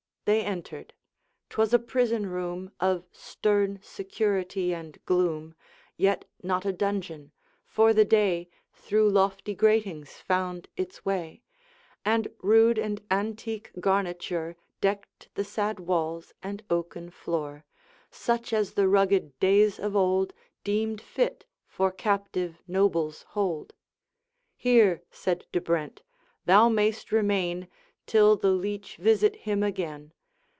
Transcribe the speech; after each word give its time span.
They 0.25 0.45
entered: 0.45 0.93
'twas 1.49 1.73
a 1.73 1.79
prison 1.79 2.25
room 2.27 2.71
Of 2.79 3.05
stern 3.11 3.79
security 3.81 4.71
and 4.73 5.03
gloom, 5.05 5.55
Yet 5.97 6.25
not 6.43 6.63
a 6.63 6.71
dungeon; 6.71 7.31
for 7.65 7.91
the 7.91 8.05
day 8.05 8.47
Through 8.71 9.09
lofty 9.09 9.55
gratings 9.55 10.13
found 10.17 10.69
its 10.77 11.03
way, 11.03 11.41
And 12.05 12.27
rude 12.41 12.77
and 12.77 13.01
antique 13.09 13.71
garniture 13.79 14.55
Decked 14.79 15.27
the 15.33 15.43
sad 15.43 15.81
walls 15.81 16.33
and 16.43 16.63
oaken 16.69 17.09
floor, 17.09 17.65
Such 18.11 18.53
as 18.53 18.75
the 18.75 18.87
rugged 18.87 19.37
days 19.39 19.79
of 19.79 19.95
old 19.97 20.33
Deemed 20.63 21.01
fit 21.01 21.45
for 21.65 21.91
captive 21.91 22.61
noble's 22.67 23.23
hold. 23.29 23.73
'Here,' 24.55 25.01
said 25.09 25.47
De 25.51 25.59
Brent, 25.59 26.03
'thou 26.45 26.69
mayst 26.69 27.11
remain 27.11 27.67
Till 28.07 28.35
the 28.35 28.49
Leech 28.51 28.95
visit 28.97 29.35
him 29.35 29.61
again. 29.61 30.11